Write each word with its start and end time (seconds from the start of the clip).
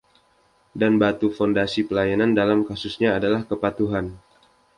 Dan 0.79 0.93
batu 1.03 1.27
fondasi 1.37 1.81
pelayanan, 1.89 2.31
dalam 2.39 2.59
kasusnya, 2.69 3.09
adalah 3.17 3.41
kepatuhan. 3.51 4.05